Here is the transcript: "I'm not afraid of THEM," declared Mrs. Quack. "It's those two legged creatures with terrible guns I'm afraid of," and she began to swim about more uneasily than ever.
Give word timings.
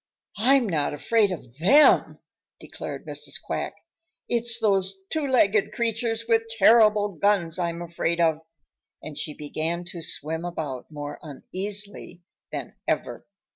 "I'm 0.39 0.67
not 0.67 0.95
afraid 0.95 1.31
of 1.31 1.57
THEM," 1.59 2.17
declared 2.59 3.05
Mrs. 3.05 3.39
Quack. 3.39 3.75
"It's 4.27 4.57
those 4.59 4.95
two 5.11 5.27
legged 5.27 5.71
creatures 5.73 6.25
with 6.27 6.47
terrible 6.49 7.09
guns 7.09 7.59
I'm 7.59 7.83
afraid 7.83 8.19
of," 8.19 8.41
and 9.03 9.15
she 9.15 9.35
began 9.35 9.85
to 9.91 10.01
swim 10.01 10.43
about 10.43 10.89
more 10.89 11.19
uneasily 11.21 12.23
than 12.51 12.77
ever. 12.87 13.27